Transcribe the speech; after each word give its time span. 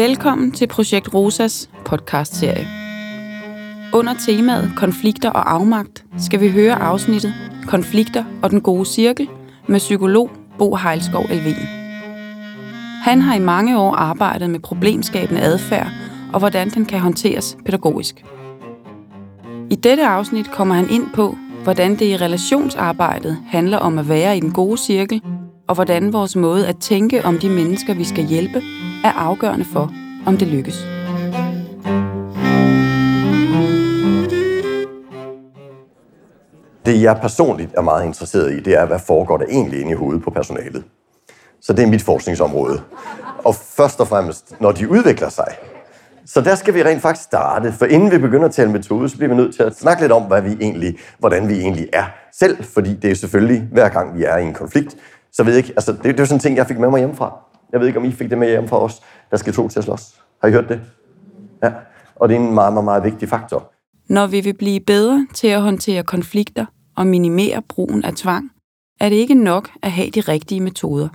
Velkommen 0.00 0.52
til 0.52 0.66
Projekt 0.66 1.14
Rosas 1.14 1.70
podcastserie. 1.84 2.68
Under 3.92 4.14
temaet 4.26 4.72
Konflikter 4.76 5.30
og 5.30 5.52
afmagt 5.52 6.04
skal 6.18 6.40
vi 6.40 6.50
høre 6.50 6.74
afsnittet 6.74 7.34
Konflikter 7.66 8.24
og 8.42 8.50
den 8.50 8.60
gode 8.60 8.84
cirkel 8.84 9.28
med 9.68 9.78
psykolog 9.78 10.30
Bo 10.58 10.76
Heilskov 10.76 11.24
Elven. 11.30 11.66
Han 13.02 13.20
har 13.20 13.34
i 13.34 13.38
mange 13.38 13.78
år 13.78 13.94
arbejdet 13.94 14.50
med 14.50 14.60
problemskabende 14.60 15.40
adfærd 15.40 15.88
og 16.32 16.38
hvordan 16.38 16.70
den 16.70 16.86
kan 16.86 17.00
håndteres 17.00 17.56
pædagogisk. 17.64 18.24
I 19.70 19.74
dette 19.74 20.06
afsnit 20.06 20.50
kommer 20.50 20.74
han 20.74 20.90
ind 20.90 21.06
på, 21.14 21.36
hvordan 21.62 21.90
det 21.90 22.02
i 22.02 22.16
relationsarbejdet 22.16 23.38
handler 23.48 23.78
om 23.78 23.98
at 23.98 24.08
være 24.08 24.36
i 24.36 24.40
den 24.40 24.52
gode 24.52 24.78
cirkel, 24.78 25.22
og 25.68 25.74
hvordan 25.74 26.12
vores 26.12 26.36
måde 26.36 26.66
at 26.66 26.78
tænke 26.78 27.24
om 27.24 27.38
de 27.38 27.48
mennesker, 27.48 27.94
vi 27.94 28.04
skal 28.04 28.24
hjælpe, 28.24 28.62
er 29.04 29.12
afgørende 29.12 29.64
for, 29.72 29.92
om 30.26 30.36
det 30.36 30.48
lykkes. 30.48 30.86
Det 36.86 37.02
jeg 37.02 37.18
personligt 37.20 37.70
er 37.76 37.80
meget 37.80 38.06
interesseret 38.06 38.52
i, 38.52 38.60
det 38.60 38.74
er, 38.74 38.86
hvad 38.86 38.98
foregår 38.98 39.36
der 39.36 39.44
egentlig 39.50 39.80
inde 39.80 39.92
i 39.92 39.94
hovedet 39.94 40.22
på 40.22 40.30
personalet. 40.30 40.84
Så 41.60 41.72
det 41.72 41.82
er 41.82 41.88
mit 41.88 42.02
forskningsområde. 42.02 42.82
Og 43.44 43.54
først 43.54 44.00
og 44.00 44.08
fremmest, 44.08 44.60
når 44.60 44.72
de 44.72 44.90
udvikler 44.90 45.28
sig. 45.28 45.56
Så 46.26 46.40
der 46.40 46.54
skal 46.54 46.74
vi 46.74 46.82
rent 46.82 47.02
faktisk 47.02 47.24
starte, 47.24 47.72
for 47.72 47.86
inden 47.86 48.10
vi 48.10 48.18
begynder 48.18 48.48
at 48.48 48.54
tale 48.54 48.70
metode, 48.70 49.08
så 49.08 49.16
bliver 49.16 49.28
vi 49.28 49.36
nødt 49.36 49.54
til 49.56 49.62
at 49.62 49.76
snakke 49.76 50.02
lidt 50.02 50.12
om, 50.12 50.22
hvad 50.22 50.42
vi 50.42 50.56
egentlig, 50.60 50.98
hvordan 51.18 51.48
vi 51.48 51.60
egentlig 51.60 51.88
er 51.92 52.04
selv, 52.32 52.64
fordi 52.64 52.94
det 52.94 53.10
er 53.10 53.14
selvfølgelig, 53.14 53.68
hver 53.72 53.88
gang 53.88 54.18
vi 54.18 54.24
er 54.24 54.36
i 54.36 54.44
en 54.44 54.54
konflikt, 54.54 54.96
så 55.32 55.42
ved 55.44 55.52
jeg 55.52 55.58
ikke, 55.64 55.72
altså 55.76 55.92
det, 55.92 56.04
det 56.04 56.12
er 56.12 56.18
jo 56.18 56.26
sådan 56.26 56.36
en 56.36 56.40
ting, 56.40 56.56
jeg 56.56 56.66
fik 56.66 56.78
med 56.78 56.90
mig 56.90 56.98
hjemmefra. 56.98 57.49
Jeg 57.72 57.80
ved 57.80 57.86
ikke, 57.86 57.98
om 57.98 58.04
I 58.04 58.12
fik 58.12 58.30
det 58.30 58.38
med 58.38 58.48
hjem 58.48 58.68
fra 58.68 58.78
os, 58.78 59.00
der 59.30 59.36
skal 59.36 59.52
to 59.52 59.68
til 59.68 59.78
at 59.78 59.84
slås. 59.84 60.22
Har 60.40 60.48
I 60.48 60.52
hørt 60.52 60.68
det? 60.68 60.80
Ja. 61.62 61.72
Og 62.16 62.28
det 62.28 62.36
er 62.36 62.40
en 62.40 62.54
meget, 62.54 62.72
meget, 62.72 62.84
meget 62.84 63.04
vigtig 63.04 63.28
faktor. 63.28 63.72
Når 64.08 64.26
vi 64.26 64.40
vil 64.40 64.54
blive 64.54 64.80
bedre 64.80 65.26
til 65.34 65.48
at 65.48 65.62
håndtere 65.62 66.02
konflikter 66.02 66.66
og 66.96 67.06
minimere 67.06 67.62
brugen 67.68 68.04
af 68.04 68.14
tvang, 68.14 68.50
er 69.00 69.08
det 69.08 69.16
ikke 69.16 69.34
nok 69.34 69.70
at 69.82 69.92
have 69.92 70.10
de 70.10 70.20
rigtige 70.20 70.60
metoder. 70.60 71.08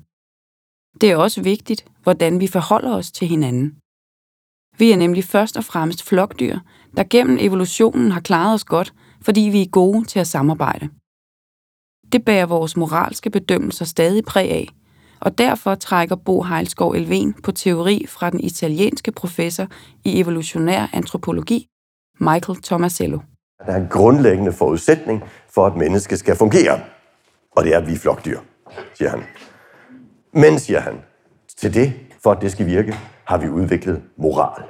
Det 1.01 1.11
er 1.11 1.17
også 1.17 1.41
vigtigt, 1.41 1.85
hvordan 2.03 2.39
vi 2.39 2.47
forholder 2.47 2.95
os 2.95 3.11
til 3.11 3.27
hinanden. 3.27 3.75
Vi 4.77 4.91
er 4.91 4.97
nemlig 4.97 5.23
først 5.23 5.57
og 5.57 5.63
fremmest 5.63 6.03
flokdyr, 6.03 6.59
der 6.97 7.03
gennem 7.09 7.37
evolutionen 7.41 8.11
har 8.11 8.19
klaret 8.21 8.53
os 8.53 8.63
godt, 8.63 8.93
fordi 9.21 9.41
vi 9.41 9.61
er 9.61 9.69
gode 9.69 10.05
til 10.05 10.19
at 10.19 10.27
samarbejde. 10.27 10.89
Det 12.11 12.25
bærer 12.25 12.45
vores 12.45 12.77
moralske 12.77 13.29
bedømmelser 13.29 13.85
stadig 13.85 14.25
præg 14.25 14.51
af, 14.51 14.69
og 15.25 15.37
derfor 15.37 15.75
trækker 15.75 16.15
Bo 16.15 16.43
Heilskov 16.43 16.91
Elven 16.91 17.33
på 17.43 17.51
teori 17.51 18.05
fra 18.09 18.29
den 18.29 18.39
italienske 18.39 19.11
professor 19.11 19.67
i 20.03 20.19
evolutionær 20.19 20.87
antropologi, 20.93 21.67
Michael 22.19 22.61
Tomasello. 22.61 23.19
Der 23.65 23.71
er 23.71 23.77
en 23.77 23.87
grundlæggende 23.87 24.53
forudsætning 24.53 25.23
for, 25.53 25.65
at 25.65 25.75
mennesket 25.75 26.19
skal 26.19 26.35
fungere, 26.35 26.79
og 27.55 27.63
det 27.63 27.73
er, 27.73 27.77
at 27.77 27.87
vi 27.87 27.93
er 27.93 27.97
flokdyr, 27.97 28.39
siger 28.93 29.09
han. 29.09 29.23
Men, 30.33 30.59
siger 30.59 30.79
han, 30.79 30.93
til 31.57 31.73
det, 31.73 31.93
for 32.23 32.31
at 32.31 32.41
det 32.41 32.51
skal 32.51 32.65
virke, 32.65 32.95
har 33.23 33.37
vi 33.37 33.49
udviklet 33.49 34.01
moral. 34.17 34.63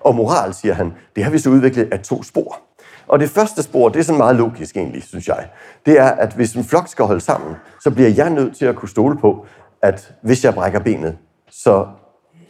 Og 0.00 0.14
moral, 0.14 0.54
siger 0.54 0.74
han, 0.74 0.92
det 1.16 1.24
har 1.24 1.30
vi 1.30 1.38
så 1.38 1.50
udviklet 1.50 1.92
af 1.92 2.00
to 2.00 2.22
spor. 2.22 2.60
Og 3.06 3.20
det 3.20 3.30
første 3.30 3.62
spor, 3.62 3.88
det 3.88 3.98
er 3.98 4.02
sådan 4.02 4.18
meget 4.18 4.36
logisk 4.36 4.76
egentlig, 4.76 5.02
synes 5.02 5.28
jeg. 5.28 5.48
Det 5.86 5.98
er, 5.98 6.10
at 6.10 6.32
hvis 6.32 6.54
en 6.54 6.64
flok 6.64 6.88
skal 6.88 7.04
holde 7.04 7.20
sammen, 7.20 7.54
så 7.80 7.90
bliver 7.90 8.08
jeg 8.08 8.30
nødt 8.30 8.56
til 8.56 8.64
at 8.64 8.76
kunne 8.76 8.88
stole 8.88 9.18
på, 9.18 9.46
at 9.82 10.14
hvis 10.22 10.44
jeg 10.44 10.54
brækker 10.54 10.80
benet, 10.80 11.18
så 11.50 11.86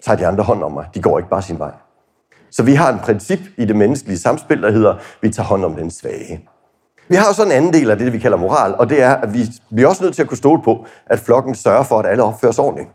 tager 0.05 0.16
de 0.16 0.27
andre 0.27 0.44
hånd 0.44 0.62
om 0.62 0.72
mig. 0.72 0.86
De 0.94 1.02
går 1.02 1.19
ikke 1.19 1.30
bare 1.30 1.42
sin 1.42 1.58
vej. 1.58 1.73
Så 2.51 2.62
vi 2.62 2.74
har 2.74 2.92
en 2.92 2.98
princip 2.98 3.39
i 3.58 3.64
det 3.64 3.77
menneskelige 3.77 4.18
samspil, 4.18 4.62
der 4.62 4.70
hedder, 4.70 4.96
vi 5.23 5.30
tager 5.30 5.46
hånd 5.46 5.64
om 5.64 5.77
den 5.77 5.90
svage. 5.90 6.48
Vi 7.08 7.17
har 7.17 7.29
også 7.29 7.45
en 7.45 7.52
anden 7.52 7.73
del 7.73 7.90
af 7.90 7.98
det, 7.98 8.12
vi 8.12 8.18
kalder 8.18 8.36
moral, 8.36 8.74
og 8.74 8.90
det 8.90 9.02
er, 9.02 9.14
at 9.14 9.34
vi 9.34 9.45
bliver 9.74 9.89
også 9.89 10.05
nødt 10.05 10.14
til 10.14 10.23
at 10.23 10.29
kunne 10.29 10.39
stole 10.39 10.62
på, 10.62 10.86
at 11.06 11.18
flokken 11.18 11.55
sørger 11.55 11.83
for, 11.83 11.98
at 11.98 12.06
alle 12.06 12.23
opfører 12.23 12.52
sig 12.52 12.64
ordentligt. 12.64 12.89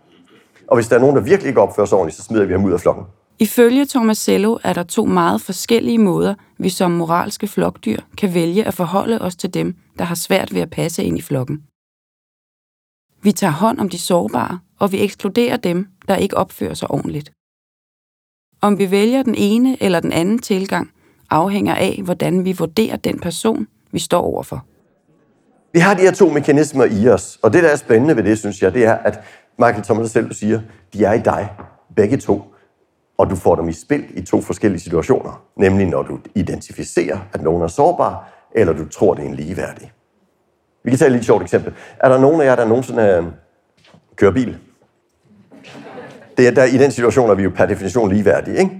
Og 0.67 0.77
hvis 0.77 0.87
der 0.87 0.95
er 0.95 0.99
nogen, 0.99 1.15
der 1.15 1.21
virkelig 1.21 1.47
ikke 1.47 1.61
opfører 1.61 1.87
sig 1.87 1.97
ordentligt, 1.97 2.17
så 2.17 2.23
smider 2.23 2.45
vi 2.45 2.53
ham 2.53 2.65
ud 2.65 2.71
af 2.71 2.79
flokken. 2.79 3.03
Ifølge 3.39 3.85
Tomasello 3.85 4.57
er 4.63 4.73
der 4.73 4.83
to 4.83 5.05
meget 5.05 5.41
forskellige 5.41 5.97
måder, 5.97 6.35
vi 6.59 6.69
som 6.69 6.91
moralske 6.91 7.47
flokdyr 7.47 7.99
kan 8.17 8.33
vælge 8.33 8.67
at 8.67 8.73
forholde 8.73 9.21
os 9.21 9.35
til 9.35 9.53
dem, 9.53 9.75
der 9.97 10.03
har 10.03 10.15
svært 10.15 10.53
ved 10.53 10.61
at 10.61 10.69
passe 10.69 11.03
ind 11.03 11.17
i 11.17 11.21
flokken. 11.21 11.57
Vi 13.21 13.31
tager 13.31 13.53
hånd 13.53 13.79
om 13.79 13.89
de 13.89 13.99
sårbare, 13.99 14.59
og 14.79 14.91
vi 14.91 15.03
ekskluderer 15.03 15.57
dem, 15.57 15.87
der 16.07 16.15
ikke 16.15 16.37
opfører 16.37 16.73
sig 16.73 16.91
ordentligt. 16.91 17.31
Om 18.61 18.77
vi 18.77 18.91
vælger 18.91 19.23
den 19.23 19.35
ene 19.37 19.83
eller 19.83 19.99
den 19.99 20.11
anden 20.11 20.39
tilgang, 20.39 20.91
afhænger 21.29 21.75
af, 21.75 22.01
hvordan 22.03 22.45
vi 22.45 22.51
vurderer 22.51 22.95
den 22.95 23.19
person, 23.19 23.67
vi 23.91 23.99
står 23.99 24.21
overfor. 24.21 24.65
Vi 25.73 25.79
har 25.79 25.93
de 25.93 26.01
her 26.01 26.11
to 26.11 26.29
mekanismer 26.29 26.85
i 26.85 27.09
os, 27.09 27.39
og 27.41 27.53
det, 27.53 27.63
der 27.63 27.69
er 27.69 27.75
spændende 27.75 28.15
ved 28.15 28.23
det, 28.23 28.39
synes 28.39 28.61
jeg, 28.61 28.73
det 28.73 28.85
er, 28.85 28.93
at 28.93 29.19
Michael 29.59 29.83
Thomas 29.83 30.11
selv 30.11 30.33
siger, 30.33 30.61
de 30.93 31.05
er 31.05 31.13
i 31.13 31.19
dig, 31.19 31.49
begge 31.95 32.17
to, 32.17 32.41
og 33.17 33.29
du 33.29 33.35
får 33.35 33.55
dem 33.55 33.69
i 33.69 33.73
spil 33.73 34.05
i 34.13 34.21
to 34.21 34.41
forskellige 34.41 34.81
situationer. 34.81 35.43
Nemlig 35.55 35.87
når 35.87 36.03
du 36.03 36.19
identificerer, 36.35 37.19
at 37.33 37.41
nogen 37.41 37.61
er 37.61 37.67
sårbar, 37.67 38.29
eller 38.55 38.73
du 38.73 38.87
tror, 38.89 39.13
det 39.13 39.23
er 39.23 39.27
en 39.27 39.35
ligeværdig. 39.35 39.91
Vi 40.87 40.91
kan 40.91 40.99
tage 40.99 41.07
et 41.07 41.11
lille 41.11 41.25
sjovt 41.25 41.43
eksempel. 41.43 41.73
Er 41.99 42.09
der 42.09 42.17
nogen 42.17 42.41
af 42.41 42.45
jer, 42.45 42.55
der 42.55 42.65
nogensinde 42.65 43.03
øh, 43.03 43.23
kører 44.15 44.31
bil? 44.31 44.57
Det 46.37 46.47
er, 46.47 46.51
der, 46.51 46.63
I 46.63 46.77
den 46.77 46.91
situation 46.91 47.29
er 47.29 47.33
vi 47.33 47.43
jo 47.43 47.51
per 47.55 47.65
definition 47.65 48.09
ligeværdige, 48.09 48.57
ikke? 48.57 48.71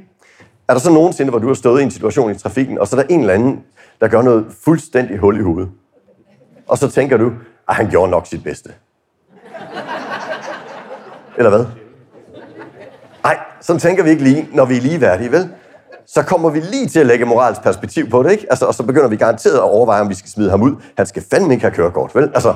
Er 0.68 0.73
der 0.73 0.79
så 0.79 0.91
nogensinde, 0.91 1.29
hvor 1.29 1.40
du 1.40 1.47
har 1.47 1.53
stået 1.53 1.81
i 1.81 1.84
en 1.84 1.91
situation 1.91 2.31
i 2.31 2.38
trafikken, 2.38 2.79
og 2.79 2.88
så 2.88 2.97
er 2.97 3.01
der 3.01 3.07
en 3.13 3.19
eller 3.19 3.34
anden, 3.34 3.63
der 4.01 4.07
gør 4.07 4.22
noget 4.22 4.45
fuldstændig 4.63 5.18
hul 5.18 5.40
i 5.40 5.41
hovedet? 5.41 5.69
Og 6.68 6.78
så 6.78 6.90
tænker 6.90 7.18
du, 7.18 7.31
at 7.69 7.75
han 7.75 7.90
gjorde 7.90 8.12
nok 8.12 8.28
sit 8.28 8.44
bedste. 8.44 8.69
Eller 11.38 11.50
hvad? 11.50 11.66
Nej, 13.24 13.39
sådan 13.62 13.79
tænker 13.79 14.03
vi 14.03 14.09
ikke 14.09 14.24
lige, 14.24 14.50
når 14.53 14.66
vi 14.66 14.78
er 14.78 14.81
ligeværdige, 14.81 15.31
vel? 15.31 15.50
Så 16.07 16.23
kommer 16.23 16.50
vi 16.50 16.59
lige 16.59 16.88
til 16.88 17.00
at 17.00 17.06
lægge 17.06 17.25
moralsk 17.25 17.62
perspektiv 17.62 18.09
på 18.09 18.23
det, 18.23 18.31
ikke? 18.31 18.45
Altså, 18.50 18.66
og 18.66 18.73
så 18.73 18.84
begynder 18.84 19.07
vi 19.07 19.16
garanteret 19.16 19.56
at 19.56 19.62
overveje, 19.62 20.01
om 20.01 20.09
vi 20.09 20.16
skal 20.16 20.29
smide 20.29 20.50
ham 20.50 20.62
ud. 20.62 20.75
Han 20.97 21.06
skal 21.06 21.23
fandme 21.31 21.53
ikke 21.53 21.62
have 21.62 21.73
kørekort, 21.73 22.16
vel? 22.16 22.31
Altså, 22.34 22.56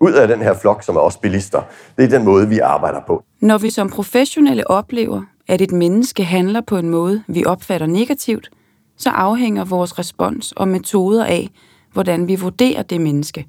ud 0.00 0.12
af 0.12 0.28
den 0.28 0.42
her 0.42 0.54
flok, 0.54 0.82
som 0.82 0.96
er 0.96 1.00
også 1.00 1.20
bilister. 1.20 1.62
Det 1.96 2.04
er 2.04 2.08
den 2.08 2.24
måde, 2.24 2.48
vi 2.48 2.58
arbejder 2.58 3.00
på. 3.06 3.22
Når 3.40 3.58
vi 3.58 3.70
som 3.70 3.90
professionelle 3.90 4.70
oplever, 4.70 5.22
at 5.48 5.60
et 5.60 5.72
menneske 5.72 6.24
handler 6.24 6.60
på 6.60 6.76
en 6.76 6.90
måde, 6.90 7.22
vi 7.28 7.44
opfatter 7.44 7.86
negativt, 7.86 8.50
så 8.96 9.10
afhænger 9.10 9.64
vores 9.64 9.98
respons 9.98 10.52
og 10.52 10.68
metoder 10.68 11.24
af, 11.24 11.48
hvordan 11.92 12.28
vi 12.28 12.36
vurderer 12.36 12.82
det 12.82 13.00
menneske. 13.00 13.46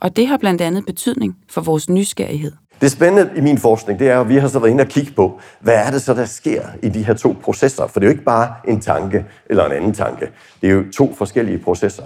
Og 0.00 0.16
det 0.16 0.26
har 0.26 0.36
blandt 0.36 0.60
andet 0.60 0.86
betydning 0.86 1.36
for 1.50 1.60
vores 1.60 1.88
nysgerrighed. 1.88 2.52
Det 2.80 2.90
spændende 2.90 3.30
i 3.36 3.40
min 3.40 3.58
forskning, 3.58 3.98
det 3.98 4.08
er, 4.08 4.20
at 4.20 4.28
vi 4.28 4.36
har 4.36 4.48
så 4.48 4.58
været 4.58 4.70
inde 4.70 4.82
og 4.82 4.88
kigge 4.88 5.12
på, 5.12 5.40
hvad 5.60 5.74
er 5.74 5.90
det 5.90 6.02
så, 6.02 6.14
der 6.14 6.24
sker 6.24 6.62
i 6.82 6.88
de 6.88 7.02
her 7.02 7.14
to 7.14 7.36
processer? 7.42 7.86
For 7.86 8.00
det 8.00 8.06
er 8.06 8.10
jo 8.10 8.12
ikke 8.12 8.24
bare 8.24 8.54
en 8.68 8.80
tanke 8.80 9.26
eller 9.46 9.66
en 9.66 9.72
anden 9.72 9.94
tanke. 9.94 10.28
Det 10.60 10.68
er 10.68 10.72
jo 10.74 10.84
to 10.96 11.14
forskellige 11.14 11.58
processer. 11.58 12.04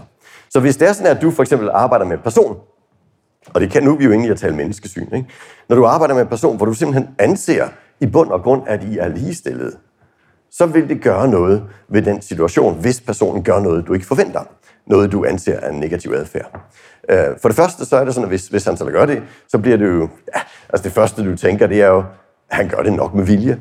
Så 0.50 0.60
hvis 0.60 0.76
det 0.76 0.88
er 0.88 0.92
sådan, 0.92 1.16
at 1.16 1.22
du 1.22 1.30
for 1.30 1.42
eksempel 1.42 1.70
arbejder 1.72 2.04
med 2.04 2.16
en 2.16 2.22
person, 2.22 2.56
og 3.54 3.60
det 3.60 3.70
kan 3.70 3.82
nu 3.82 3.96
vi 3.96 4.04
jo 4.04 4.10
egentlig 4.10 4.30
at 4.30 4.38
tale 4.38 4.56
menneskesyn, 4.56 5.14
ikke? 5.14 5.28
når 5.68 5.76
du 5.76 5.86
arbejder 5.86 6.14
med 6.14 6.22
en 6.22 6.28
person, 6.28 6.56
hvor 6.56 6.66
du 6.66 6.72
simpelthen 6.72 7.08
anser 7.18 7.68
i 8.00 8.06
bund 8.06 8.30
og 8.30 8.42
grund, 8.42 8.62
at 8.66 8.84
I 8.84 8.98
er 8.98 9.08
ligestillede, 9.08 9.72
så 10.50 10.66
vil 10.66 10.88
det 10.88 11.02
gøre 11.02 11.28
noget 11.28 11.64
ved 11.88 12.02
den 12.02 12.22
situation, 12.22 12.80
hvis 12.80 13.00
personen 13.00 13.42
gør 13.42 13.60
noget, 13.60 13.86
du 13.86 13.94
ikke 13.94 14.06
forventer. 14.06 14.40
Noget, 14.88 15.12
du 15.12 15.24
anser 15.24 15.60
er 15.60 15.70
en 15.70 15.80
negativ 15.80 16.12
adfærd. 16.16 16.60
Øh, 17.08 17.24
for 17.42 17.48
det 17.48 17.56
første, 17.56 17.84
så 17.84 17.96
er 17.96 18.04
det 18.04 18.14
sådan, 18.14 18.24
at 18.24 18.30
hvis, 18.30 18.48
hvis 18.48 18.64
han 18.64 18.76
så 18.76 18.84
gør 18.84 19.06
det, 19.06 19.22
så 19.48 19.58
bliver 19.58 19.76
det 19.76 19.86
jo... 19.86 20.08
Ja, 20.34 20.40
altså 20.68 20.84
det 20.84 20.92
første, 20.92 21.30
du 21.30 21.36
tænker, 21.36 21.66
det 21.66 21.82
er 21.82 21.86
jo, 21.86 21.98
at 22.50 22.56
han 22.56 22.68
gør 22.68 22.82
det 22.82 22.92
nok 22.92 23.14
med 23.14 23.24
vilje. 23.24 23.58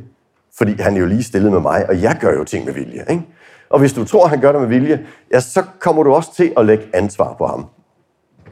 Fordi 0.57 0.81
han 0.81 0.95
er 0.95 0.99
jo 0.99 1.05
lige 1.05 1.23
stillet 1.23 1.51
med 1.51 1.59
mig, 1.59 1.89
og 1.89 2.01
jeg 2.01 2.17
gør 2.21 2.33
jo 2.33 2.43
ting 2.43 2.65
med 2.65 2.73
vilje. 2.73 3.05
Ikke? 3.09 3.23
Og 3.69 3.79
hvis 3.79 3.93
du 3.93 4.05
tror, 4.05 4.23
at 4.23 4.29
han 4.29 4.41
gør 4.41 4.51
det 4.51 4.61
med 4.61 4.69
vilje, 4.69 5.05
ja, 5.33 5.39
så 5.39 5.63
kommer 5.79 6.03
du 6.03 6.13
også 6.13 6.35
til 6.35 6.53
at 6.57 6.65
lægge 6.65 6.83
ansvar 6.93 7.35
på 7.37 7.47
ham. 7.47 7.65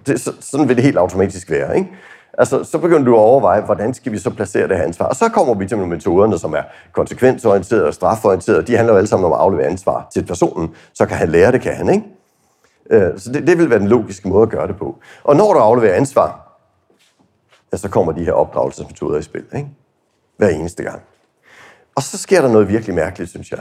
Det, 0.07 0.21
så, 0.21 0.31
sådan 0.39 0.67
vil 0.67 0.75
det 0.75 0.83
helt 0.83 0.97
automatisk 0.97 1.51
være. 1.51 1.77
Ikke? 1.77 1.89
Altså, 2.37 2.63
så 2.63 2.77
begynder 2.77 3.05
du 3.05 3.15
at 3.15 3.19
overveje, 3.19 3.61
hvordan 3.61 3.93
skal 3.93 4.11
vi 4.11 4.17
så 4.17 4.29
placere 4.29 4.67
det 4.67 4.77
her 4.77 4.83
ansvar? 4.83 5.05
Og 5.05 5.15
så 5.15 5.29
kommer 5.29 5.53
vi 5.53 5.67
til 5.67 5.77
nogle 5.77 5.93
metoderne, 5.93 6.37
som 6.37 6.53
er 6.53 6.61
konsekvensorienterede 6.91 7.87
og 7.87 7.93
straforienterede. 7.93 8.63
De 8.63 8.75
handler 8.75 8.93
jo 8.93 8.97
alle 8.97 9.07
sammen 9.07 9.25
om 9.25 9.33
at 9.33 9.39
aflevere 9.39 9.67
ansvar 9.67 10.07
til 10.13 10.25
personen. 10.25 10.69
Så 10.93 11.05
kan 11.05 11.17
han 11.17 11.29
lære 11.29 11.51
det, 11.51 11.61
kan 11.61 11.73
han, 11.73 11.89
ikke? 11.89 12.05
Øh, 12.89 13.19
så 13.19 13.31
det, 13.31 13.47
det 13.47 13.57
vil 13.57 13.69
være 13.69 13.79
den 13.79 13.87
logiske 13.87 14.29
måde 14.29 14.43
at 14.43 14.49
gøre 14.49 14.67
det 14.67 14.77
på. 14.77 14.99
Og 15.23 15.35
når 15.35 15.53
du 15.53 15.59
afleverer 15.59 15.95
ansvar, 15.95 16.57
ja, 17.73 17.77
så 17.77 17.89
kommer 17.89 18.11
de 18.11 18.25
her 18.25 18.33
opdragelsesmetoder 18.33 19.19
i 19.19 19.21
spil. 19.21 19.45
Ikke? 19.55 19.69
Hver 20.37 20.49
eneste 20.49 20.83
gang. 20.83 21.01
Og 21.95 22.03
så 22.03 22.17
sker 22.17 22.41
der 22.41 22.51
noget 22.51 22.69
virkelig 22.69 22.95
mærkeligt, 22.95 23.29
synes 23.29 23.51
jeg. 23.51 23.59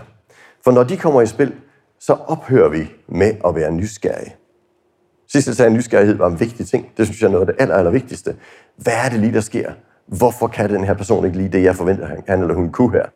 For 0.64 0.70
når 0.70 0.84
de 0.84 0.96
kommer 0.96 1.20
i 1.22 1.26
spil, 1.26 1.54
så 2.00 2.12
ophører 2.12 2.68
vi 2.68 2.90
med 3.08 3.34
at 3.46 3.54
være 3.54 3.72
nysgerrige. 3.72 4.34
Sidst 5.32 5.46
jeg 5.46 5.56
sagde, 5.56 5.70
at 5.70 5.76
nysgerrighed 5.76 6.14
var 6.14 6.26
en 6.28 6.40
vigtig 6.40 6.66
ting. 6.66 6.92
Det 6.96 7.06
synes 7.06 7.20
jeg 7.20 7.26
er 7.26 7.30
noget 7.30 7.48
af 7.48 7.54
det 7.54 7.62
aller, 7.62 7.74
aller 7.74 7.90
vigtigste. 7.90 8.36
Hvad 8.76 8.92
er 9.04 9.08
det 9.08 9.20
lige, 9.20 9.32
der 9.32 9.40
sker? 9.40 9.72
Hvorfor 10.06 10.46
kan 10.46 10.70
den 10.70 10.84
her 10.84 10.94
person 10.94 11.24
ikke 11.24 11.36
lige 11.36 11.48
det, 11.48 11.62
jeg 11.62 11.76
forventer, 11.76 12.22
han 12.26 12.40
eller 12.40 12.54
hun 12.54 12.72
kunne 12.72 12.92
her? 12.92 13.06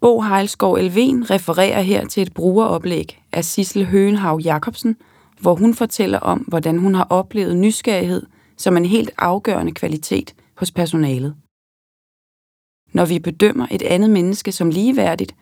Bo 0.00 0.20
Heilskov 0.20 0.74
Elven 0.74 1.30
refererer 1.30 1.80
her 1.80 2.06
til 2.06 2.22
et 2.22 2.34
brugeroplæg 2.34 3.22
af 3.32 3.44
Sissel 3.44 3.86
Høenhav 3.86 4.40
Jacobsen, 4.44 4.96
hvor 5.40 5.54
hun 5.54 5.74
fortæller 5.74 6.18
om, 6.18 6.38
hvordan 6.38 6.78
hun 6.78 6.94
har 6.94 7.06
oplevet 7.10 7.56
nysgerrighed 7.56 8.26
som 8.56 8.76
en 8.76 8.84
helt 8.84 9.10
afgørende 9.18 9.72
kvalitet 9.72 10.34
hos 10.56 10.70
personalet. 10.70 11.34
Når 12.92 13.04
vi 13.04 13.18
bedømmer 13.18 13.66
et 13.70 13.82
andet 13.82 14.10
menneske 14.10 14.52
som 14.52 14.70
ligeværdigt, 14.70 15.34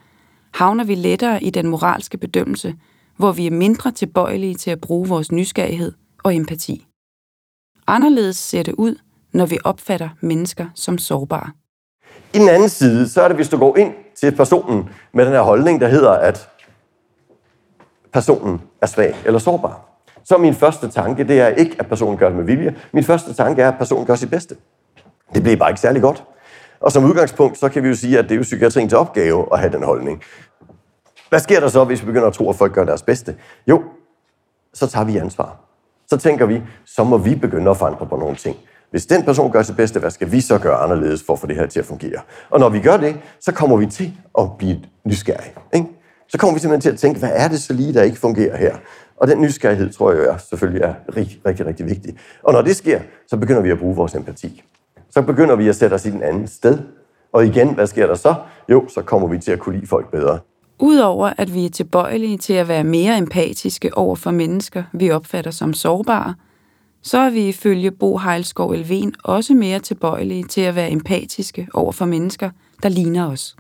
havner 0.55 0.85
vi 0.85 0.95
lettere 0.95 1.43
i 1.43 1.51
den 1.51 1.67
moralske 1.67 2.19
bedømmelse, 2.19 2.75
hvor 3.17 3.33
vi 3.33 3.47
er 3.47 3.51
mindre 3.51 3.93
tilbøjelige 3.93 4.55
til 4.55 4.71
at 4.71 4.81
bruge 4.81 5.09
vores 5.09 5.33
nysgerrighed 5.33 5.93
og 6.25 6.35
empati. 6.35 6.87
Anderledes 7.87 8.37
ser 8.37 8.63
det 8.63 8.75
ud, 8.75 8.97
når 9.33 9.47
vi 9.47 9.59
opfatter 9.65 10.09
mennesker 10.21 10.67
som 10.75 10.99
sårbare. 10.99 11.51
I 12.35 12.39
den 12.39 12.49
anden 12.49 12.69
side, 12.69 13.09
så 13.09 13.23
er 13.23 13.29
det, 13.29 13.37
hvis 13.37 13.49
du 13.49 13.59
går 13.59 13.77
ind 13.77 13.95
til 14.21 14.37
personen 14.37 14.89
med 15.15 15.25
den 15.25 15.33
her 15.33 15.43
holdning, 15.43 15.81
der 15.81 15.89
hedder, 15.89 16.11
at 16.11 16.49
personen 18.17 18.61
er 18.83 18.87
svag 18.87 19.15
eller 19.25 19.39
sårbar. 19.39 19.81
Så 20.25 20.39
min 20.39 20.55
første 20.55 20.89
tanke, 20.89 21.25
det 21.25 21.41
er 21.41 21.49
ikke, 21.49 21.77
at 21.79 21.87
personen 21.87 22.19
gør 22.19 22.29
det 22.29 22.37
med 22.37 22.45
vilje. 22.45 22.77
Min 22.93 23.05
første 23.05 23.35
tanke 23.35 23.63
er, 23.63 23.69
at 23.69 23.79
personen 23.79 24.07
gør 24.07 24.15
sit 24.15 24.31
bedste. 24.31 24.57
Det 25.35 25.43
bliver 25.43 25.57
bare 25.57 25.71
ikke 25.71 25.81
særlig 25.81 26.03
godt. 26.03 26.25
Og 26.81 26.93
som 26.93 27.05
udgangspunkt, 27.05 27.59
så 27.59 27.69
kan 27.69 27.83
vi 27.83 27.89
jo 27.89 27.95
sige, 27.95 28.19
at 28.19 28.25
det 28.25 28.31
er 28.31 28.37
jo 28.37 28.43
psykiatriens 28.43 28.93
opgave 28.93 29.47
at 29.53 29.59
have 29.59 29.73
den 29.73 29.83
holdning. 29.83 30.23
Hvad 31.29 31.41
sker 31.41 31.61
der 31.61 31.69
så, 31.69 31.85
hvis 31.85 32.01
vi 32.01 32.07
begynder 32.07 32.27
at 32.27 32.33
tro, 32.33 32.51
at 32.51 32.57
folk 32.57 32.73
gør 32.73 32.85
deres 32.85 33.03
bedste? 33.03 33.37
Jo, 33.67 33.83
så 34.75 34.87
tager 34.87 35.05
vi 35.05 35.17
ansvar. 35.17 35.57
Så 36.07 36.17
tænker 36.17 36.47
vi, 36.47 36.63
så 36.87 37.05
må 37.05 37.19
vi 37.19 37.35
begynde 37.35 37.71
at 37.71 37.77
forandre 37.77 38.07
på 38.07 38.17
nogle 38.17 38.37
ting. 38.37 38.57
Hvis 38.91 39.07
den 39.07 39.25
person 39.25 39.53
gør 39.53 39.63
sit 39.63 39.77
bedste, 39.77 40.01
hvad 40.01 40.11
skal 40.11 40.33
vi 40.33 40.41
så 40.41 40.59
gøre 40.59 40.77
anderledes 40.77 41.23
for 41.27 41.33
at 41.33 41.39
få 41.39 41.47
det 41.47 41.57
her 41.57 41.67
til 41.67 41.81
at 41.81 41.87
fungere? 41.87 42.21
Og 42.51 42.61
når 42.61 42.69
vi 42.69 42.81
gør 42.81 42.97
det, 42.97 43.17
så 43.41 43.53
kommer 43.53 43.77
vi 43.77 43.87
til 43.87 44.13
at 44.39 44.45
blive 44.59 44.81
nysgerrige. 45.05 45.53
Ikke? 45.75 45.96
Så 46.29 46.39
kommer 46.39 46.55
vi 46.55 46.61
simpelthen 46.61 46.81
til 46.81 46.91
at 46.91 46.99
tænke, 46.99 47.19
hvad 47.19 47.31
er 47.33 47.49
det 47.49 47.63
så 47.63 47.73
lige, 47.73 47.95
der 47.95 48.03
ikke 48.03 48.19
fungerer 48.19 48.57
her? 48.57 48.77
Og 49.17 49.29
den 49.29 49.41
nysgerrighed, 49.41 49.93
tror 49.93 50.13
jeg, 50.13 50.25
er 50.25 50.37
selvfølgelig 50.37 50.83
er 50.83 50.95
rigtig, 51.17 51.41
rigtig, 51.47 51.67
rigtig 51.67 51.87
vigtig. 51.87 52.17
Og 52.43 52.53
når 52.53 52.63
det 52.63 52.77
sker, 52.77 53.01
så 53.29 53.37
begynder 53.37 53.61
vi 53.61 53.71
at 53.71 53.79
bruge 53.79 53.97
vores 53.97 54.15
empati. 54.15 54.63
Så 55.11 55.23
begynder 55.23 55.57
vi 55.57 55.69
at 55.69 55.77
sætte 55.77 55.95
os 55.95 56.07
i 56.07 56.11
den 56.11 56.23
anden 56.23 56.47
sted. 56.47 56.79
Og 57.33 57.47
igen, 57.47 57.75
hvad 57.75 57.87
sker 57.87 58.07
der 58.07 58.15
så? 58.15 58.35
Jo, 58.69 58.89
så 58.89 59.03
kommer 59.03 59.29
vi 59.29 59.39
til 59.39 59.53
at 59.53 59.59
kunne 59.59 59.75
lide 59.75 59.87
folk 59.87 60.11
bedre. 60.11 60.39
Udover 60.79 61.33
at 61.39 61.55
vi 61.55 61.65
er 61.65 61.71
tilbøjelige 61.71 62.39
til 62.39 62.53
at 62.53 62.69
være 62.69 62.85
mere 62.85 63.19
empatiske 63.19 63.99
over 63.99 64.17
for 64.17 64.31
mennesker, 64.31 64.83
vi 64.93 65.11
opfatter 65.11 65.51
som 65.51 65.73
sårbare, 65.73 66.35
så 67.03 67.19
er 67.19 67.31
vi 67.31 67.49
ifølge 67.49 67.91
Bo 67.91 68.19
Heilskov 68.19 68.71
Elven 68.71 69.15
også 69.25 69.55
mere 69.55 69.79
tilbøjelige 69.79 70.45
til 70.45 70.61
at 70.61 70.75
være 70.75 70.91
empatiske 70.91 71.69
over 71.75 71.93
for 71.93 72.05
mennesker, 72.05 72.51
der 72.83 72.89
ligner 72.89 73.31
os. 73.31 73.57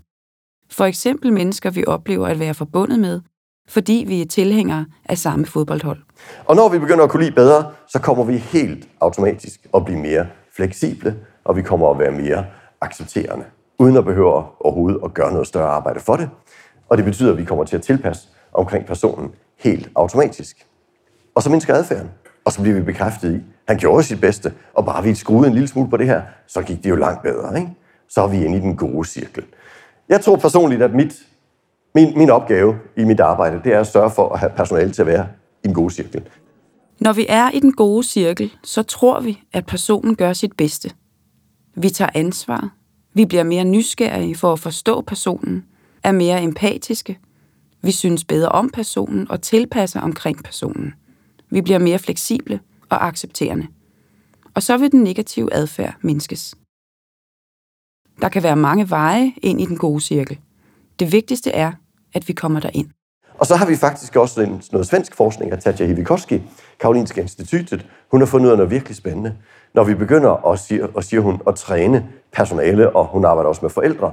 For 0.70 0.84
eksempel 0.84 1.32
mennesker, 1.32 1.70
vi 1.70 1.84
oplever 1.86 2.26
at 2.26 2.38
være 2.38 2.54
forbundet 2.54 2.98
med, 2.98 3.20
fordi 3.68 4.04
vi 4.08 4.20
er 4.20 4.26
tilhængere 4.26 4.86
af 5.04 5.18
samme 5.18 5.46
fodboldhold. 5.46 5.98
Og 6.44 6.56
når 6.56 6.68
vi 6.68 6.78
begynder 6.78 7.04
at 7.04 7.10
kunne 7.10 7.22
lide 7.22 7.34
bedre, 7.34 7.70
så 7.88 7.98
kommer 7.98 8.24
vi 8.24 8.36
helt 8.36 8.88
automatisk 9.00 9.66
at 9.74 9.84
blive 9.84 10.00
mere 10.00 10.26
fleksible, 10.56 11.16
og 11.44 11.56
vi 11.56 11.62
kommer 11.62 11.90
at 11.90 11.98
være 11.98 12.12
mere 12.12 12.46
accepterende, 12.80 13.44
uden 13.78 13.96
at 13.96 14.04
behøve 14.04 14.44
overhovedet 14.60 15.00
at 15.04 15.14
gøre 15.14 15.32
noget 15.32 15.46
større 15.46 15.68
arbejde 15.68 16.00
for 16.00 16.16
det. 16.16 16.30
Og 16.88 16.96
det 16.96 17.04
betyder, 17.04 17.32
at 17.32 17.38
vi 17.38 17.44
kommer 17.44 17.64
til 17.64 17.76
at 17.76 17.82
tilpasse 17.82 18.28
omkring 18.52 18.86
personen 18.86 19.30
helt 19.58 19.90
automatisk. 19.94 20.66
Og 21.34 21.42
så 21.42 21.50
mindsker 21.50 21.74
adfærden. 21.74 22.10
Og 22.44 22.52
så 22.52 22.62
bliver 22.62 22.74
vi 22.74 22.82
bekræftet 22.82 23.34
i, 23.34 23.40
han 23.68 23.76
gjorde 23.78 24.02
sit 24.02 24.20
bedste, 24.20 24.52
og 24.74 24.84
bare 24.84 25.02
vi 25.02 25.14
skruede 25.14 25.46
en 25.48 25.52
lille 25.52 25.68
smule 25.68 25.90
på 25.90 25.96
det 25.96 26.06
her, 26.06 26.22
så 26.46 26.62
gik 26.62 26.84
det 26.84 26.90
jo 26.90 26.96
langt 26.96 27.22
bedre. 27.22 27.58
Ikke? 27.58 27.70
Så 28.08 28.22
er 28.22 28.28
vi 28.28 28.44
inde 28.44 28.58
i 28.58 28.60
den 28.60 28.76
gode 28.76 29.08
cirkel. 29.08 29.44
Jeg 30.08 30.20
tror 30.20 30.36
personligt, 30.36 30.82
at 30.82 30.94
mit, 30.94 31.14
min, 31.94 32.18
min 32.18 32.30
opgave 32.30 32.78
i 32.96 33.04
mit 33.04 33.20
arbejde, 33.20 33.60
det 33.64 33.72
er 33.72 33.80
at 33.80 33.86
sørge 33.86 34.10
for 34.10 34.28
at 34.28 34.38
have 34.38 34.52
personale 34.56 34.92
til 34.92 35.02
at 35.02 35.06
være 35.06 35.28
i 35.64 35.66
den 35.66 35.74
gode 35.74 35.94
cirkel. 35.94 36.22
Når 37.00 37.12
vi 37.12 37.26
er 37.28 37.50
i 37.50 37.60
den 37.60 37.72
gode 37.72 38.04
cirkel, 38.04 38.52
så 38.64 38.82
tror 38.82 39.20
vi, 39.20 39.42
at 39.52 39.66
personen 39.66 40.16
gør 40.16 40.32
sit 40.32 40.52
bedste. 40.56 40.90
Vi 41.74 41.90
tager 41.90 42.10
ansvar. 42.14 42.74
Vi 43.14 43.24
bliver 43.24 43.44
mere 43.44 43.64
nysgerrige 43.64 44.36
for 44.36 44.52
at 44.52 44.58
forstå 44.58 45.00
personen, 45.00 45.64
er 46.02 46.12
mere 46.12 46.42
empatiske. 46.42 47.18
Vi 47.82 47.90
synes 47.90 48.24
bedre 48.24 48.48
om 48.48 48.70
personen 48.70 49.30
og 49.30 49.42
tilpasser 49.42 50.00
omkring 50.00 50.44
personen. 50.44 50.94
Vi 51.50 51.60
bliver 51.60 51.78
mere 51.78 51.98
fleksible 51.98 52.60
og 52.88 53.06
accepterende. 53.06 53.66
Og 54.54 54.62
så 54.62 54.76
vil 54.76 54.92
den 54.92 55.02
negative 55.02 55.54
adfærd 55.54 55.94
mindskes. 56.00 56.54
Der 58.20 58.28
kan 58.28 58.42
være 58.42 58.56
mange 58.56 58.90
veje 58.90 59.32
ind 59.42 59.60
i 59.60 59.64
den 59.64 59.76
gode 59.76 60.00
cirkel. 60.00 60.38
Det 60.98 61.12
vigtigste 61.12 61.50
er, 61.50 61.72
at 62.14 62.28
vi 62.28 62.32
kommer 62.32 62.60
derind. 62.60 62.88
Og 63.38 63.46
så 63.46 63.56
har 63.56 63.66
vi 63.66 63.76
faktisk 63.76 64.16
også 64.16 64.40
en, 64.40 64.62
noget 64.72 64.86
svensk 64.86 65.14
forskning 65.14 65.52
af 65.52 65.58
Tatja 65.58 65.86
Hivikoski, 65.86 66.42
Karolinska 66.80 67.20
Institutet. 67.20 67.86
Hun 68.10 68.20
har 68.20 68.26
fundet 68.26 68.46
ud 68.46 68.50
af 68.50 68.56
noget 68.56 68.70
virkelig 68.70 68.96
spændende. 68.96 69.34
Når 69.74 69.84
vi 69.84 69.94
begynder 69.94 70.50
at, 70.52 70.58
siger, 70.58 70.86
og 70.94 71.04
siger 71.04 71.20
hun, 71.20 71.40
at 71.46 71.54
træne 71.54 72.06
personale, 72.32 72.96
og 72.96 73.06
hun 73.06 73.24
arbejder 73.24 73.48
også 73.48 73.62
med 73.62 73.70
forældre, 73.70 74.12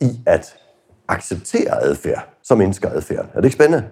i 0.00 0.20
at 0.26 0.56
acceptere 1.08 1.82
adfærd, 1.82 2.28
så 2.42 2.54
mindsker 2.54 2.90
adfærden. 2.90 3.30
Er 3.34 3.36
det 3.36 3.44
ikke 3.44 3.54
spændende? 3.54 3.84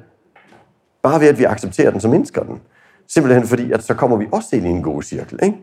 Bare 1.02 1.20
ved, 1.20 1.28
at 1.28 1.38
vi 1.38 1.44
accepterer 1.44 1.90
den, 1.90 2.00
så 2.00 2.08
mindsker 2.08 2.42
den. 2.42 2.60
Simpelthen 3.08 3.46
fordi, 3.46 3.72
at 3.72 3.82
så 3.82 3.94
kommer 3.94 4.16
vi 4.16 4.26
også 4.32 4.56
ind 4.56 4.66
i 4.66 4.68
en 4.68 4.82
god 4.82 5.02
cirkel. 5.02 5.38
Ikke? 5.42 5.56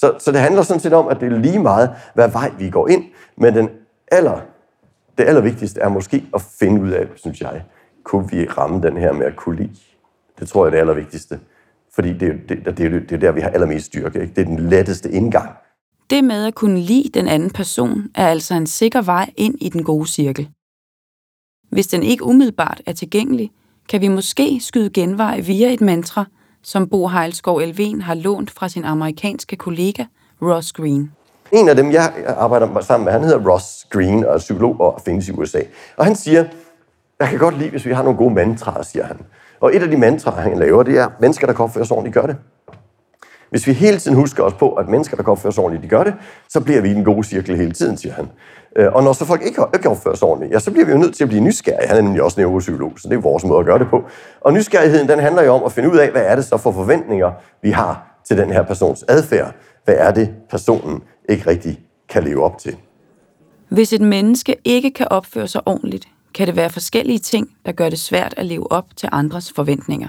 Så, 0.00 0.14
så 0.18 0.32
det 0.32 0.40
handler 0.40 0.62
sådan 0.62 0.80
set 0.80 0.92
om, 0.92 1.08
at 1.08 1.20
det 1.20 1.32
er 1.32 1.38
lige 1.38 1.58
meget, 1.58 1.90
hvad 2.14 2.28
vej 2.28 2.52
vi 2.58 2.70
går 2.70 2.88
ind, 2.88 3.04
men 3.36 3.54
den 3.54 3.68
aller, 4.12 4.40
det 5.18 5.24
allervigtigste 5.24 5.80
er 5.80 5.88
måske 5.88 6.24
at 6.34 6.42
finde 6.42 6.82
ud 6.82 6.90
af, 6.90 7.06
synes 7.16 7.40
jeg, 7.40 7.62
kunne 8.04 8.30
vi 8.30 8.46
ramme 8.46 8.82
den 8.82 8.96
her 8.96 9.12
med 9.12 9.26
at 9.26 9.36
kunne 9.36 9.56
lide. 9.56 9.76
Det 10.38 10.48
tror 10.48 10.64
jeg 10.64 10.66
er 10.66 10.70
det 10.70 10.78
allervigtigste. 10.78 11.40
Fordi 11.94 12.12
det, 12.12 12.32
det, 12.48 12.64
det, 12.64 12.78
det, 12.78 12.92
det 12.92 13.12
er 13.12 13.18
der, 13.18 13.32
vi 13.32 13.40
har 13.40 13.48
allermest 13.48 13.86
styrke. 13.86 14.20
Ikke? 14.20 14.34
Det 14.34 14.42
er 14.42 14.46
den 14.46 14.68
letteste 14.70 15.10
indgang. 15.10 15.50
Det 16.10 16.24
med 16.24 16.46
at 16.46 16.54
kunne 16.54 16.80
lide 16.80 17.08
den 17.14 17.28
anden 17.28 17.50
person 17.50 18.02
er 18.14 18.28
altså 18.28 18.54
en 18.54 18.66
sikker 18.66 19.02
vej 19.02 19.30
ind 19.36 19.54
i 19.60 19.68
den 19.68 19.84
gode 19.84 20.06
cirkel. 20.06 20.48
Hvis 21.70 21.86
den 21.86 22.02
ikke 22.02 22.24
umiddelbart 22.24 22.82
er 22.86 22.92
tilgængelig, 22.92 23.50
kan 23.88 24.00
vi 24.00 24.08
måske 24.08 24.60
skyde 24.60 24.90
genvej 24.90 25.40
via 25.40 25.72
et 25.72 25.80
mantra, 25.80 26.24
som 26.62 26.88
Bo 26.88 27.08
Heilskov 27.08 27.58
Elven 27.58 28.02
har 28.02 28.14
lånt 28.14 28.50
fra 28.50 28.68
sin 28.68 28.84
amerikanske 28.84 29.56
kollega 29.56 30.04
Ross 30.42 30.72
Green. 30.72 31.12
En 31.52 31.68
af 31.68 31.76
dem, 31.76 31.92
jeg 31.92 32.12
arbejder 32.26 32.80
sammen 32.80 33.04
med, 33.04 33.12
han 33.12 33.24
hedder 33.24 33.50
Ross 33.50 33.86
Green 33.90 34.24
og 34.24 34.34
er 34.34 34.38
psykolog 34.38 34.80
og 34.80 35.00
findes 35.04 35.28
i 35.28 35.32
USA. 35.32 35.60
Og 35.96 36.04
han 36.04 36.14
siger, 36.14 36.44
jeg 37.20 37.28
kan 37.28 37.38
godt 37.38 37.58
lide, 37.58 37.70
hvis 37.70 37.86
vi 37.86 37.92
har 37.92 38.02
nogle 38.02 38.18
gode 38.18 38.34
mantraer, 38.34 38.82
siger 38.82 39.04
han. 39.04 39.18
Og 39.60 39.76
et 39.76 39.82
af 39.82 39.88
de 39.88 39.96
mantraer, 39.96 40.40
han 40.40 40.58
laver, 40.58 40.82
det 40.82 40.98
er, 40.98 41.08
mennesker, 41.20 41.46
der 41.46 41.54
kan 41.54 41.64
opføre 41.64 41.86
sig 41.86 41.96
ordentligt, 41.96 42.14
gør 42.14 42.26
det. 42.26 42.36
Hvis 43.50 43.66
vi 43.66 43.72
hele 43.72 43.98
tiden 43.98 44.16
husker 44.16 44.42
os 44.42 44.54
på, 44.54 44.72
at 44.72 44.88
mennesker, 44.88 45.16
der 45.16 45.22
kan 45.22 45.30
opføre 45.30 45.52
sig 45.52 45.64
ordentligt, 45.64 45.82
de 45.82 45.88
gør 45.88 46.04
det, 46.04 46.14
så 46.48 46.60
bliver 46.60 46.80
vi 46.80 46.90
i 46.90 46.94
den 46.94 47.04
gode 47.04 47.24
cirkel 47.24 47.56
hele 47.56 47.72
tiden, 47.72 47.96
siger 47.96 48.12
han. 48.12 48.28
Øh, 48.76 48.92
og 48.92 49.02
når 49.02 49.12
så 49.12 49.24
folk 49.24 49.42
ikke, 49.42 49.62
ikke 49.74 49.88
opfører 49.88 50.14
sig 50.14 50.28
ordentligt, 50.28 50.52
ja, 50.52 50.58
så 50.58 50.70
bliver 50.70 50.86
vi 50.86 50.92
jo 50.92 50.98
nødt 50.98 51.14
til 51.14 51.22
at 51.24 51.28
blive 51.28 51.42
nysgerrige. 51.42 51.88
Han 51.88 51.96
er 51.96 52.02
nemlig 52.02 52.22
også 52.22 52.40
neuropsykolog, 52.40 52.92
så 52.96 53.08
det 53.08 53.16
er 53.16 53.20
vores 53.20 53.44
måde 53.44 53.60
at 53.60 53.66
gøre 53.66 53.78
det 53.78 53.88
på. 53.90 54.04
Og 54.40 54.52
nysgerrigheden, 54.52 55.08
den 55.08 55.18
handler 55.18 55.42
jo 55.42 55.52
om 55.52 55.62
at 55.64 55.72
finde 55.72 55.90
ud 55.92 55.96
af, 55.96 56.10
hvad 56.10 56.22
er 56.22 56.34
det 56.34 56.44
så 56.44 56.56
for 56.56 56.72
forventninger, 56.72 57.32
vi 57.62 57.70
har 57.70 58.22
til 58.28 58.38
den 58.38 58.52
her 58.52 58.62
persons 58.62 59.04
adfærd. 59.08 59.54
Hvad 59.84 59.94
er 59.98 60.10
det, 60.10 60.34
personen 60.50 61.02
ikke 61.28 61.50
rigtig 61.50 61.80
kan 62.08 62.24
leve 62.24 62.44
op 62.44 62.58
til? 62.58 62.76
Hvis 63.68 63.92
et 63.92 64.00
menneske 64.00 64.56
ikke 64.64 64.90
kan 64.90 65.06
opføre 65.10 65.48
sig 65.48 65.60
ordentligt, 65.66 66.08
kan 66.34 66.46
det 66.46 66.56
være 66.56 66.70
forskellige 66.70 67.18
ting, 67.18 67.48
der 67.66 67.72
gør 67.72 67.88
det 67.88 67.98
svært 67.98 68.34
at 68.36 68.46
leve 68.46 68.72
op 68.72 68.84
til 68.96 69.08
andres 69.12 69.52
forventninger. 69.52 70.08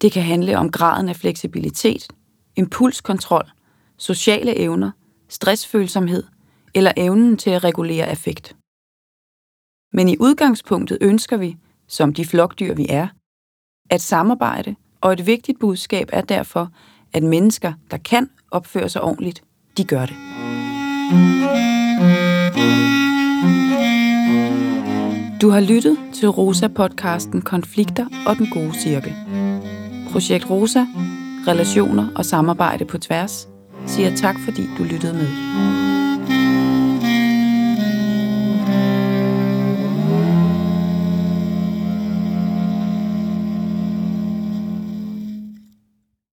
Det 0.00 0.12
kan 0.12 0.22
handle 0.22 0.58
om 0.58 0.70
graden 0.70 1.08
af 1.08 1.16
fleksibilitet, 1.16 2.08
impulskontrol, 2.56 3.50
sociale 3.96 4.56
evner, 4.56 4.90
stressfølsomhed 5.28 6.24
eller 6.74 6.92
evnen 6.96 7.36
til 7.36 7.50
at 7.50 7.64
regulere 7.64 8.06
affekt. 8.06 8.56
Men 9.92 10.08
i 10.08 10.16
udgangspunktet 10.20 10.98
ønsker 11.00 11.36
vi, 11.36 11.56
som 11.86 12.14
de 12.14 12.24
flokdyr 12.24 12.74
vi 12.74 12.86
er, 12.88 13.08
at 13.90 14.00
samarbejde, 14.00 14.76
og 15.00 15.12
et 15.12 15.26
vigtigt 15.26 15.60
budskab 15.60 16.08
er 16.12 16.20
derfor, 16.20 16.70
at 17.12 17.22
mennesker, 17.22 17.72
der 17.90 17.96
kan 17.96 18.30
opføre 18.50 18.88
sig 18.88 19.02
ordentligt, 19.02 19.42
de 19.76 19.84
gør 19.84 20.06
det. 20.06 20.16
Du 25.42 25.50
har 25.50 25.60
lyttet 25.60 25.98
til 26.14 26.28
Rosa-podcasten 26.28 27.40
Konflikter 27.42 28.06
og 28.26 28.36
den 28.36 28.50
gode 28.50 28.74
cirkel. 28.74 29.14
Projekt 30.18 30.50
Rosa, 30.50 30.86
relationer 31.46 32.08
og 32.14 32.24
samarbejde 32.24 32.84
på 32.84 32.98
tværs, 32.98 33.48
siger 33.86 34.16
tak 34.16 34.36
fordi 34.44 34.62
du 34.78 34.84
lyttede 34.84 35.14
med. 35.14 35.87